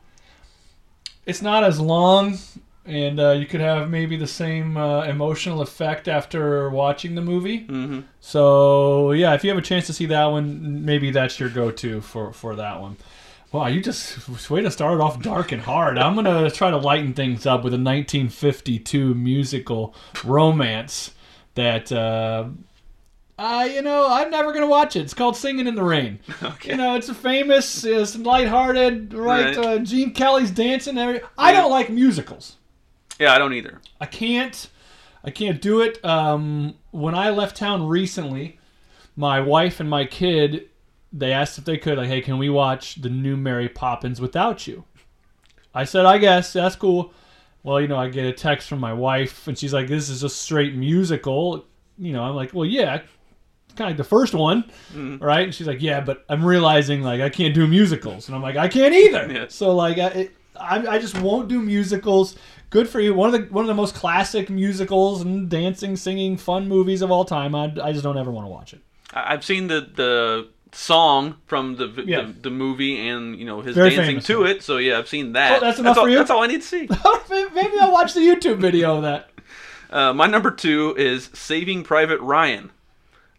It's 1.26 1.42
not 1.42 1.64
as 1.64 1.80
long, 1.80 2.38
and 2.86 3.20
uh, 3.20 3.32
you 3.32 3.46
could 3.46 3.60
have 3.62 3.90
maybe 3.90 4.16
the 4.18 4.28
same 4.28 4.78
uh, 4.78 5.04
emotional 5.04 5.62
effect 5.62 6.08
after 6.08 6.70
watching 6.70 7.16
the 7.16 7.22
movie. 7.22 7.60
hmm 7.66 8.02
So 8.22 9.12
yeah, 9.12 9.34
if 9.36 9.44
you 9.44 9.50
have 9.52 9.60
a 9.60 9.62
chance 9.62 9.86
to 9.88 9.94
see 9.94 10.06
that 10.08 10.26
one, 10.26 10.84
maybe 10.86 11.12
that's 11.12 11.40
your 11.40 11.50
go-to 11.50 12.02
for 12.02 12.34
for 12.34 12.56
that 12.56 12.82
one. 12.82 12.98
Wow, 13.52 13.66
you 13.68 13.82
just 13.82 14.50
way 14.50 14.62
to 14.62 14.70
start 14.70 14.94
it 14.96 15.02
off 15.02 15.22
dark 15.22 15.52
and 15.52 15.62
hard. 15.62 15.98
I'm 15.98 16.14
gonna 16.16 16.52
try 16.52 16.70
to 16.70 16.78
lighten 16.78 17.14
things 17.14 17.46
up 17.48 17.64
with 17.64 17.74
a 17.74 17.78
1952 17.82 19.16
musical 19.16 19.96
romance 20.24 21.12
that. 21.56 21.92
Uh, 21.92 22.46
uh, 23.40 23.68
you 23.72 23.82
know, 23.82 24.06
I'm 24.08 24.30
never 24.30 24.52
gonna 24.54 24.68
watch 24.68 24.96
it. 24.96 25.00
It's 25.02 25.14
called 25.14 25.36
"Singing 25.36 25.66
in 25.66 25.74
the 25.76 25.84
Rain." 25.84 26.20
Okay. 26.44 26.72
You 26.72 26.78
know, 26.78 26.96
it's 26.96 27.10
a 27.10 27.14
famous, 27.14 27.84
it's 27.86 28.18
lighthearted, 28.18 29.14
right? 29.14 29.56
Right. 29.56 29.66
Uh, 29.66 29.80
Gene 29.80 30.12
Kelly's 30.14 30.52
dancing. 30.52 30.98
every- 30.98 31.22
I 31.38 31.52
don't 31.54 31.72
like 31.72 31.90
musicals. 31.90 32.58
yeah, 33.20 33.34
I 33.34 33.38
don't 33.40 33.54
either. 33.54 33.80
I 34.00 34.06
can't. 34.06 34.70
I 35.24 35.32
can't 35.32 35.62
do 35.62 35.82
it. 35.82 36.04
Um, 36.06 36.76
when 36.92 37.16
I 37.16 37.30
left 37.32 37.58
town 37.58 37.88
recently, 37.88 38.58
my 39.18 39.40
wife 39.42 39.80
and 39.82 39.90
my 39.90 40.06
kid, 40.06 40.69
they 41.12 41.32
asked 41.32 41.58
if 41.58 41.66
they 41.66 41.78
could, 41.78 41.98
like, 41.98 42.08
hey, 42.08 42.22
can 42.22 42.38
we 42.38 42.50
watch 42.50 42.96
the 42.96 43.10
new 43.10 43.36
Mary 43.36 43.70
Poppins 43.70 44.22
without 44.22 44.68
you? 44.68 44.84
I 45.74 45.84
said, 45.86 46.06
I 46.06 46.18
guess 46.18 46.54
that's 46.54 46.76
cool. 46.76 47.14
Well, 47.64 47.82
you 47.82 47.88
know, 47.88 47.98
I 47.98 48.10
get 48.10 48.26
a 48.26 48.32
text 48.32 48.70
from 48.70 48.80
my 48.80 48.94
wife, 48.94 49.48
and 49.48 49.58
she's 49.58 49.74
like, 49.74 49.88
"This 49.88 50.10
is 50.10 50.24
a 50.24 50.30
straight 50.30 50.76
musical." 50.76 51.66
You 51.98 52.14
know, 52.14 52.24
I'm 52.24 52.36
like, 52.36 52.54
"Well, 52.54 52.66
yeah, 52.66 52.96
it's 52.96 53.76
kind 53.76 53.82
of 53.82 53.90
like 53.90 53.98
the 53.98 54.04
first 54.04 54.34
one, 54.34 54.64
mm. 54.94 55.22
right?" 55.22 55.44
And 55.44 55.54
she's 55.54 55.68
like, 55.68 55.82
"Yeah, 55.82 56.00
but 56.00 56.26
I'm 56.30 56.44
realizing 56.44 57.02
like 57.02 57.20
I 57.20 57.30
can't 57.30 57.54
do 57.54 57.68
musicals," 57.68 58.28
and 58.28 58.36
I'm 58.36 58.42
like, 58.42 58.56
"I 58.56 58.70
can't 58.70 58.94
either." 58.94 59.32
Yeah. 59.32 59.46
So 59.50 59.76
like, 59.76 59.98
I, 59.98 60.08
it, 60.08 60.36
I, 60.60 60.88
I 60.88 61.00
just 61.00 61.20
won't 61.20 61.50
do 61.50 61.62
musicals. 61.62 62.38
Good 62.70 62.88
for 62.88 63.02
you. 63.02 63.14
One 63.14 63.34
of 63.34 63.42
the 63.42 63.54
one 63.54 63.66
of 63.66 63.68
the 63.68 63.74
most 63.74 63.94
classic 63.94 64.50
musicals 64.50 65.22
and 65.22 65.50
dancing, 65.50 65.98
singing, 65.98 66.38
fun 66.38 66.68
movies 66.70 67.02
of 67.02 67.12
all 67.12 67.26
time. 67.26 67.56
I, 67.56 67.74
I 67.84 67.92
just 67.92 68.04
don't 68.04 68.18
ever 68.18 68.32
want 68.32 68.46
to 68.46 68.50
watch 68.50 68.74
it. 68.74 68.82
I've 69.14 69.44
seen 69.44 69.68
the 69.68 69.82
the 69.94 70.50
song 70.72 71.36
from 71.48 71.76
the 71.76 71.88
Yeah. 72.06 72.22
the, 72.22 72.34
the 72.34 72.50
movie 72.50 73.08
and 73.08 73.38
you 73.38 73.46
know 73.46 73.62
his 73.62 73.76
Very 73.76 73.92
dancing 73.96 74.20
to 74.22 74.44
it. 74.46 74.64
So 74.64 74.78
yeah, 74.78 74.98
I've 74.98 75.08
seen 75.08 75.34
that. 75.34 75.58
Oh, 75.58 75.66
that's 75.66 75.80
enough 75.80 75.98
all, 75.98 76.04
for 76.06 76.10
you? 76.10 76.18
That's 76.18 76.30
all 76.30 76.44
I 76.44 76.48
need 76.48 76.62
to 76.62 76.68
see. 76.68 76.88
Maybe 77.30 77.80
I'll 77.80 77.92
watch 77.92 78.14
the 78.14 78.22
YouTube 78.22 78.58
video 78.58 78.98
of 78.98 79.02
that. 79.04 79.30
Uh, 79.90 80.14
my 80.14 80.28
number 80.28 80.52
two 80.52 80.94
is 80.98 81.30
Saving 81.34 81.84
Private 81.84 82.20
Ryan. 82.22 82.72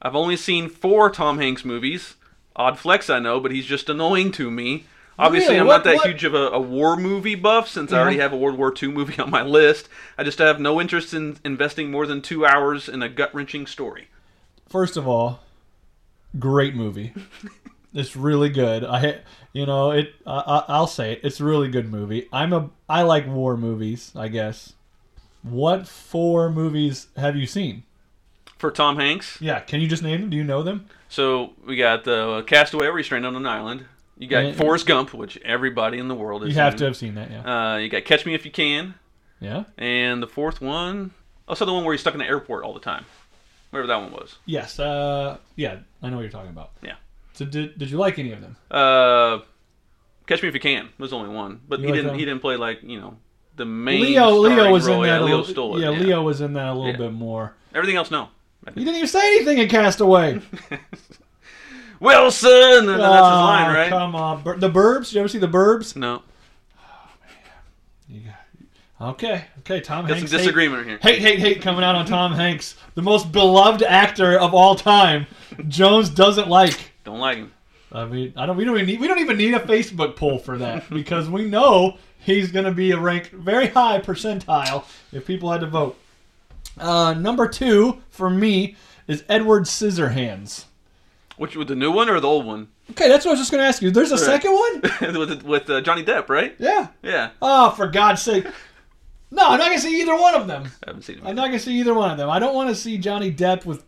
I've 0.03 0.17
only 0.17 0.37
seen 0.37 0.69
four 0.69 1.11
Tom 1.11 1.39
Hanks 1.39 1.65
movies. 1.65 2.17
Odd 2.57 2.79
flex, 2.79 3.09
I 3.09 3.21
know, 3.21 3.39
but 3.39 3.53
he's 3.53 3.67
just 3.67 3.89
annoying 3.89 4.33
to 4.33 4.51
me. 4.51 4.85
Obviously, 5.19 5.51
Really? 5.51 5.61
I'm 5.61 5.67
What- 5.67 5.77
not 5.77 5.85
that 5.85 5.97
what- 5.97 6.07
huge 6.07 6.25
of 6.25 6.35
a, 6.35 6.49
a 6.49 6.59
war 6.61 6.97
movie 6.97 7.35
buff 7.35 7.69
since 7.69 7.93
I 7.93 7.99
already 8.01 8.19
have 8.19 8.33
a 8.33 8.37
World 8.37 8.57
War 8.59 8.75
II 8.83 8.89
movie 8.91 9.21
on 9.23 9.31
my 9.31 9.43
list. 9.43 9.89
I 10.19 10.25
just 10.25 10.39
have 10.39 10.59
no 10.59 10.81
interest 10.81 11.13
in 11.15 11.37
investing 11.45 11.91
more 11.91 12.07
than 12.07 12.23
two 12.23 12.45
hours 12.47 12.89
in 12.89 13.03
a 13.03 13.09
gut 13.09 13.33
wrenching 13.35 13.67
story. 13.67 14.09
First 14.69 14.97
of 14.97 15.07
all, 15.07 15.41
great 16.39 16.75
movie. 16.75 17.13
It's 17.93 18.15
really 18.15 18.51
good. 18.51 18.85
I, 18.85 19.19
you 19.53 19.67
know, 19.67 19.91
it. 19.91 20.15
I, 20.27 20.65
I'll 20.69 20.87
say 20.87 21.13
it. 21.15 21.21
It's 21.25 21.41
a 21.41 21.45
really 21.45 21.69
good 21.69 21.91
movie. 21.91 22.29
I'm 22.33 22.53
a. 22.53 22.71
I 22.89 23.03
like 23.03 23.27
war 23.27 23.57
movies. 23.57 24.13
I 24.15 24.29
guess. 24.29 24.75
What 25.43 25.89
four 25.89 26.51
movies 26.51 27.09
have 27.17 27.35
you 27.35 27.47
seen? 27.47 27.83
For 28.59 28.71
Tom 28.71 28.97
Hanks, 28.99 29.39
Yeah, 29.41 29.61
can 29.61 29.81
you 29.81 29.89
just 29.89 30.03
name 30.03 30.21
them? 30.21 30.31
Do 30.31 30.37
you 30.37 30.45
know 30.45 30.63
them? 30.63 30.87
so 31.09 31.55
we 31.67 31.77
got 31.77 32.05
the 32.05 32.45
Castaway, 32.47 33.03
stranded 33.03 33.27
on 33.29 33.35
an 33.37 33.47
island. 33.47 33.87
You 34.19 34.29
got 34.29 34.45
Yeah. 34.45 34.53
Forrest 34.53 34.87
Gump, 34.87 35.15
which 35.15 35.39
everybody 35.39 35.99
in 35.99 36.09
the 36.09 36.15
world 36.15 36.43
has 36.43 36.51
You 36.51 36.61
have 36.61 36.75
seen. 36.75 36.79
to 36.81 36.85
have 36.85 36.97
seen 36.97 37.15
that. 37.15 37.31
Yeah. 37.31 37.73
Uh, 37.73 37.77
you 37.79 37.89
got 37.89 38.05
Catch 38.05 38.27
Me 38.27 38.35
If 38.35 38.45
You 38.45 38.51
Can. 38.51 38.95
Yeah. 39.41 39.65
And 39.79 40.23
the 40.23 40.27
fourth 40.27 40.61
one, 40.61 41.13
also 41.49 41.65
the 41.65 41.73
one 41.73 41.85
where 41.85 41.95
he's 41.95 42.03
stuck 42.03 42.13
in 42.13 42.19
the 42.21 42.27
airport 42.27 42.63
all 42.65 42.75
the 42.75 42.81
time. 42.81 43.07
Whatever 43.71 43.87
that 43.89 43.97
one 44.03 44.13
was. 44.13 44.37
Yes. 44.47 44.79
Uh. 44.79 45.39
Yeah. 45.57 45.79
I 46.03 46.11
know 46.11 46.17
what 46.17 46.23
you're 46.23 46.31
talking 46.31 46.51
about. 46.51 46.71
Yeah. 46.83 46.95
So 47.35 47.45
did 47.45 47.79
Did 47.79 47.91
you 47.91 47.99
like 47.99 48.19
any 48.19 48.33
of 48.33 48.41
them? 48.41 48.57
Uh, 48.71 49.39
Catch 50.27 50.43
Me 50.43 50.49
If 50.49 50.55
You 50.55 50.61
Can 50.61 50.89
was 50.99 51.13
only 51.13 51.29
one, 51.31 51.61
but 51.69 51.79
You 51.81 51.87
he 51.87 51.91
like 51.93 51.97
didn't. 51.99 52.13
that 52.13 52.19
He 52.19 52.25
didn't 52.25 52.41
play 52.41 52.57
like 52.57 52.83
you 52.83 53.01
know 53.01 53.17
the 53.57 53.65
main. 53.65 54.01
Leo. 54.03 54.31
Leo 54.31 54.55
starring 54.55 54.73
was 54.73 54.87
in 54.87 54.93
role. 54.93 55.03
that. 55.03 55.09
Yeah, 55.09 55.19
a 55.19 55.21
Leo 55.21 55.37
little, 55.39 55.45
stole 55.45 55.77
it. 55.77 55.81
yeah, 55.83 55.91
Leo 55.91 56.23
was 56.23 56.41
in 56.41 56.53
that 56.55 56.69
a 56.69 56.75
little 56.75 56.91
Yeah. 56.91 56.97
bit 56.97 57.13
more. 57.13 57.55
Everything 57.75 57.97
else, 57.97 58.11
no. 58.11 58.29
You 58.75 58.85
didn't 58.85 58.97
even 58.97 59.09
say 59.09 59.27
anything 59.37 59.59
in 59.59 59.69
Castaway. 59.69 60.41
Wilson. 62.01 62.87
That's 62.87 62.99
his 62.99 63.01
Ah, 63.01 63.45
line, 63.45 63.75
right? 63.75 63.89
Come 63.89 64.15
on, 64.15 64.43
Bur- 64.43 64.57
the 64.59 64.71
Burbs. 64.71 65.07
Did 65.07 65.13
you 65.15 65.21
ever 65.21 65.29
see 65.29 65.39
the 65.39 65.49
Burbs? 65.49 65.97
No, 65.97 66.23
You 68.09 68.21
got- 68.23 68.35
Okay, 69.01 69.45
okay. 69.61 69.81
Tom 69.81 70.03
got 70.05 70.11
some 70.11 70.19
Hanks. 70.19 70.33
hate- 70.33 70.39
disagreement 70.39 70.87
here. 70.87 70.99
Hate, 71.01 71.21
hate, 71.21 71.39
hate 71.39 71.63
coming 71.63 71.83
out 71.83 71.95
on 71.95 72.05
Tom 72.05 72.33
Hanks, 72.33 72.77
the 72.95 73.03
most 73.03 73.33
beloved 73.33 73.83
actor 73.83 74.39
of 74.39 74.53
all 74.55 74.75
time. 74.75 75.27
Jones 75.69 76.11
doesn't 76.11 76.49
like. 76.49 76.93
Don't 77.05 77.19
like 77.19 77.39
him. 77.39 77.53
I 77.93 78.05
mean, 78.05 78.35
I 78.37 78.45
don't. 78.47 78.57
We 78.57 78.65
don't 78.65 78.75
even 78.77 78.87
need. 78.87 79.01
We 79.01 79.09
don't 79.09 79.19
even 79.21 79.39
need 79.39 79.55
a 79.55 79.61
Facebook 79.61 80.17
poll 80.17 80.39
for 80.39 80.59
that 80.59 80.89
because 80.91 81.31
we 81.31 81.47
know 81.49 81.97
he's 82.19 82.53
going 82.53 82.67
to 82.67 82.73
be 82.73 82.91
a 82.91 82.99
rank 83.01 83.31
very 83.31 83.69
high 83.69 84.01
percentile 84.01 84.85
if 85.13 85.27
people 85.27 85.51
had 85.51 85.63
to 85.63 85.67
vote. 85.67 85.99
Uh, 86.79 87.15
number 87.15 87.49
two 87.49 88.03
for 88.11 88.29
me 88.31 88.77
is 89.09 89.25
Edward 89.29 89.65
Scissorhands. 89.65 90.67
Which 91.37 91.57
with 91.57 91.69
the 91.69 91.75
new 91.75 91.91
one 91.91 92.11
or 92.11 92.21
the 92.21 92.29
old 92.29 92.45
one? 92.45 92.69
Okay, 92.91 93.09
that's 93.09 93.25
what 93.25 93.31
I 93.31 93.33
was 93.33 93.41
just 93.41 93.51
going 93.51 93.63
to 93.63 93.67
ask 93.67 93.81
you. 93.81 93.91
There's 93.91 94.13
a 94.13 94.17
Right. 94.17 94.25
second 94.25 94.53
one. 94.53 94.83
with 95.19 95.43
with 95.43 95.71
uh, 95.71 95.81
Johnny 95.81 96.05
Depp, 96.05 96.29
right? 96.29 96.55
Yeah. 96.59 96.89
Yeah, 97.03 97.31
Oh, 97.41 97.71
for 97.71 97.87
God's 97.89 98.21
sake! 98.21 98.47
No, 99.31 99.47
I'm 99.49 99.59
not 99.59 99.67
going 99.67 99.79
to 99.79 99.83
see 99.83 100.01
either 100.01 100.17
one 100.17 100.35
of 100.35 100.47
them. 100.47 100.65
I 100.65 100.89
haven't 100.89 101.03
seen 101.03 101.19
him. 101.19 101.27
I'm 101.27 101.37
not 101.37 101.47
gonna 101.47 101.61
see 101.61 101.79
either 101.79 101.95
one 101.95 102.11
of 102.11 102.19
them. 102.19 102.29
I 102.29 102.39
don't 102.39 102.55
want 102.55 102.69
to 102.71 102.75
see 102.75 102.99
Johnny 102.99 103.33
Depp 103.33 103.65
with 103.65 103.85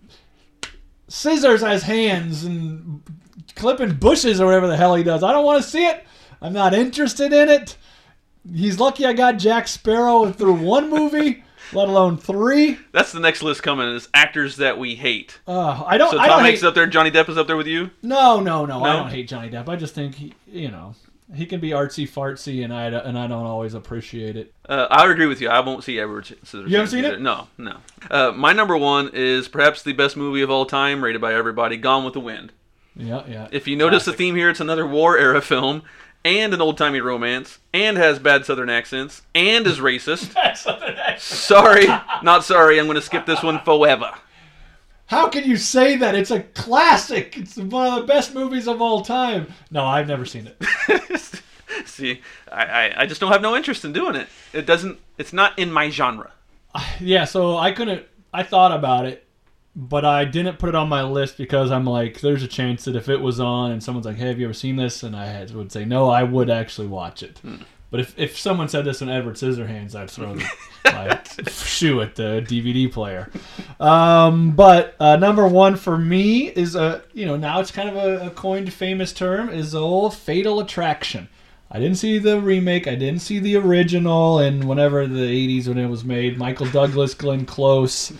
scissors 1.08 1.62
as 1.62 1.82
hands 1.82 2.44
and 2.44 3.02
clipping 3.56 3.94
bushes 3.94 4.40
or 4.40 4.46
whatever 4.46 4.66
the 4.66 4.76
hell 4.76 4.94
he 4.94 5.02
does. 5.02 5.22
I 5.22 5.32
don't 5.32 5.44
want 5.44 5.62
to 5.62 5.68
see 5.68 5.84
it. 5.84 6.04
I'm 6.40 6.52
not 6.52 6.74
interested 6.74 7.32
in 7.32 7.48
it. 7.48 7.76
He's 8.52 8.80
lucky 8.80 9.04
I 9.04 9.12
got 9.12 9.36
Jack 9.36 9.68
Sparrow 9.68 10.32
through 10.32 10.54
one 10.54 10.90
movie. 10.90 11.44
let 11.72 11.88
alone 11.88 12.18
three. 12.18 12.78
That's 12.92 13.12
the 13.12 13.20
next 13.20 13.42
list 13.42 13.62
coming 13.62 13.88
is 13.94 14.08
actors 14.14 14.56
that 14.56 14.78
we 14.78 14.94
hate. 14.94 15.40
Uh, 15.46 15.82
I 15.86 15.96
don't. 15.98 16.10
So 16.10 16.18
I 16.18 16.26
Tom 16.28 16.38
don't 16.38 16.44
Hanks 16.44 16.60
hate, 16.60 16.64
is 16.64 16.64
up 16.64 16.74
there. 16.74 16.86
Johnny 16.86 17.10
Depp 17.10 17.28
is 17.28 17.38
up 17.38 17.46
there 17.46 17.56
with 17.56 17.66
you. 17.66 17.90
No, 18.02 18.40
no, 18.40 18.66
no, 18.66 18.82
I 18.82 18.94
don't 18.94 19.10
hate 19.10 19.28
Johnny 19.28 19.50
Depp. 19.50 19.68
I 19.68 19.76
just 19.76 19.94
think 19.94 20.14
he, 20.16 20.34
you 20.46 20.70
know, 20.70 20.94
he 21.34 21.46
can 21.46 21.60
be 21.60 21.70
artsy 21.70 22.08
fartsy, 22.08 22.64
and 22.64 22.72
I 22.72 22.86
and 22.86 23.18
I 23.18 23.26
don't 23.26 23.46
always 23.46 23.74
appreciate 23.74 24.36
it. 24.36 24.52
Uh, 24.68 24.86
I 24.90 25.06
would 25.06 25.12
agree 25.12 25.26
with 25.26 25.40
you. 25.40 25.48
I 25.48 25.60
won't 25.60 25.84
see 25.84 25.98
Edward 25.98 26.24
Scissorhands. 26.24 26.68
You 26.68 26.76
haven't 26.76 26.90
seen 26.90 27.04
either. 27.04 27.14
it? 27.14 27.20
No, 27.20 27.48
no. 27.58 27.76
Uh, 28.10 28.32
my 28.32 28.52
number 28.52 28.76
one 28.76 29.10
is 29.12 29.48
perhaps 29.48 29.82
the 29.82 29.92
best 29.92 30.16
movie 30.16 30.42
of 30.42 30.50
all 30.50 30.66
time, 30.66 31.02
rated 31.02 31.20
by 31.20 31.34
everybody. 31.34 31.76
Gone 31.76 32.04
with 32.04 32.14
the 32.14 32.20
Wind. 32.20 32.52
Yeah, 32.94 33.22
yeah. 33.26 33.48
If 33.50 33.66
you 33.66 33.76
notice 33.76 34.04
the 34.04 34.12
theme 34.12 34.36
here, 34.36 34.50
it's 34.50 34.60
another 34.60 34.86
war 34.86 35.16
era 35.16 35.40
film 35.40 35.82
and 36.24 36.54
an 36.54 36.60
old 36.60 36.78
timey 36.78 37.00
romance 37.00 37.58
and 37.72 37.96
has 37.96 38.18
bad 38.18 38.44
southern 38.44 38.70
accents 38.70 39.22
and 39.34 39.66
is 39.66 39.78
racist. 39.78 40.34
sorry, 41.18 41.86
not 42.22 42.44
sorry. 42.44 42.78
I'm 42.78 42.86
going 42.86 42.96
to 42.96 43.02
skip 43.02 43.26
this 43.26 43.42
one 43.42 43.60
forever. 43.60 44.10
How 45.12 45.28
can 45.28 45.44
you 45.44 45.58
say 45.58 45.96
that? 45.98 46.14
It's 46.14 46.30
a 46.30 46.40
classic. 46.40 47.36
It's 47.36 47.58
one 47.58 47.86
of 47.86 48.00
the 48.00 48.06
best 48.06 48.34
movies 48.34 48.66
of 48.66 48.80
all 48.80 49.02
time. 49.02 49.52
No, 49.70 49.84
I've 49.84 50.08
never 50.08 50.24
seen 50.24 50.48
it. 50.48 51.42
See, 51.84 52.22
I, 52.50 52.64
I, 52.64 53.02
I 53.02 53.06
just 53.06 53.20
don't 53.20 53.30
have 53.30 53.42
no 53.42 53.54
interest 53.54 53.84
in 53.84 53.92
doing 53.92 54.16
it. 54.16 54.26
It 54.54 54.64
doesn't. 54.64 54.98
It's 55.18 55.34
not 55.34 55.58
in 55.58 55.70
my 55.70 55.90
genre. 55.90 56.32
Yeah, 56.98 57.24
so 57.24 57.58
I 57.58 57.72
couldn't. 57.72 58.06
I 58.32 58.42
thought 58.42 58.72
about 58.72 59.04
it, 59.04 59.26
but 59.76 60.06
I 60.06 60.24
didn't 60.24 60.58
put 60.58 60.70
it 60.70 60.74
on 60.74 60.88
my 60.88 61.02
list 61.02 61.36
because 61.36 61.70
I'm 61.70 61.84
like, 61.84 62.22
there's 62.22 62.42
a 62.42 62.48
chance 62.48 62.86
that 62.86 62.96
if 62.96 63.10
it 63.10 63.20
was 63.20 63.38
on 63.38 63.70
and 63.70 63.82
someone's 63.82 64.06
like, 64.06 64.16
"Hey, 64.16 64.28
have 64.28 64.38
you 64.38 64.46
ever 64.46 64.54
seen 64.54 64.76
this?" 64.76 65.02
and 65.02 65.14
I 65.14 65.26
had, 65.26 65.54
would 65.54 65.72
say, 65.72 65.84
"No, 65.84 66.08
I 66.08 66.22
would 66.22 66.48
actually 66.48 66.86
watch 66.86 67.22
it." 67.22 67.38
Hmm. 67.40 67.56
But 67.92 68.00
if, 68.00 68.18
if 68.18 68.38
someone 68.38 68.68
said 68.68 68.86
this 68.86 69.02
in 69.02 69.10
Edward 69.10 69.34
Scissorhands, 69.34 69.94
I'd 69.94 70.10
throw 70.10 70.34
the, 70.34 70.48
my 70.86 71.20
shoe 71.50 72.00
at 72.00 72.14
the 72.14 72.42
DVD 72.42 72.90
player. 72.90 73.30
Um, 73.78 74.52
but 74.52 74.96
uh, 74.98 75.16
number 75.16 75.46
one 75.46 75.76
for 75.76 75.98
me 75.98 76.48
is 76.48 76.74
a 76.74 77.02
you 77.12 77.26
know 77.26 77.36
now 77.36 77.60
it's 77.60 77.70
kind 77.70 77.90
of 77.90 77.96
a, 77.96 78.28
a 78.28 78.30
coined 78.30 78.72
famous 78.72 79.12
term 79.12 79.50
is 79.50 79.72
the 79.72 79.80
old 79.80 80.16
Fatal 80.16 80.58
Attraction. 80.60 81.28
I 81.70 81.80
didn't 81.80 81.98
see 81.98 82.18
the 82.18 82.40
remake. 82.40 82.86
I 82.88 82.94
didn't 82.94 83.20
see 83.20 83.38
the 83.38 83.56
original. 83.56 84.38
And 84.38 84.64
whenever 84.64 85.06
the 85.06 85.20
'80s 85.20 85.68
when 85.68 85.76
it 85.76 85.88
was 85.88 86.02
made, 86.02 86.38
Michael 86.38 86.68
Douglas, 86.68 87.12
Glenn 87.12 87.44
Close. 87.44 88.10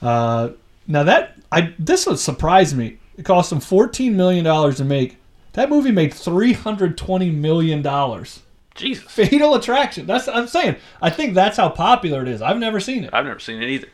Uh, 0.00 0.50
now 0.86 1.02
that 1.02 1.36
I 1.52 1.74
this 1.78 2.06
would 2.06 2.18
surprise 2.18 2.74
me. 2.74 2.96
It 3.18 3.26
cost 3.26 3.50
them 3.50 3.60
14 3.60 4.16
million 4.16 4.46
dollars 4.46 4.78
to 4.78 4.86
make. 4.86 5.18
That 5.52 5.68
movie 5.68 5.90
made 5.90 6.14
320 6.14 7.30
million 7.30 7.82
dollars. 7.82 8.40
Jesus, 8.78 9.04
Fatal 9.04 9.54
Attraction. 9.54 10.06
That's 10.06 10.28
I'm 10.28 10.46
saying. 10.46 10.76
I 11.02 11.10
think 11.10 11.34
that's 11.34 11.56
how 11.56 11.68
popular 11.68 12.22
it 12.22 12.28
is. 12.28 12.40
I've 12.40 12.58
never 12.58 12.80
seen 12.80 13.04
it. 13.04 13.10
I've 13.12 13.26
never 13.26 13.40
seen 13.40 13.62
it 13.62 13.68
either. 13.68 13.88